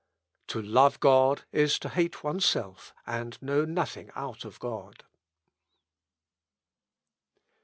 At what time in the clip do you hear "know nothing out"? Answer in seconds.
3.39-4.45